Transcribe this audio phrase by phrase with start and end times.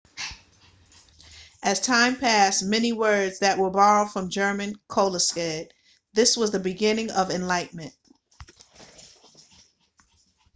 [1.61, 5.35] as time passed many words that were borrowed from german coalesced
[6.13, 7.93] this was the beginning of enlightenment